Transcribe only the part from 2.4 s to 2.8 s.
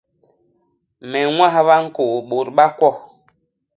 ba